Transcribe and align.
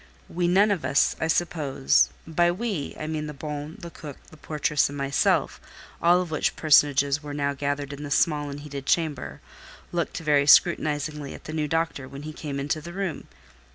We 0.27 0.47
none 0.47 0.71
of 0.71 0.83
us, 0.83 1.15
I 1.19 1.27
suppose 1.27 2.09
(by 2.25 2.51
we 2.51 2.95
I 2.99 3.05
mean 3.05 3.27
the 3.27 3.35
bonne, 3.35 3.75
the 3.81 3.91
cook, 3.91 4.17
the 4.31 4.35
portress, 4.37 4.89
and 4.89 4.97
myself, 4.97 5.61
all 6.01 6.25
which 6.25 6.55
personages 6.55 7.21
were 7.21 7.35
now 7.35 7.53
gathered 7.53 7.93
in 7.93 8.01
the 8.01 8.09
small 8.09 8.49
and 8.49 8.61
heated 8.61 8.87
chamber), 8.87 9.41
looked 9.91 10.17
very 10.17 10.47
scrutinizingly 10.47 11.35
at 11.35 11.43
the 11.43 11.53
new 11.53 11.67
doctor 11.67 12.07
when 12.07 12.23
he 12.23 12.33
came 12.33 12.59
into 12.59 12.81
the 12.81 12.93
room. 12.93 13.27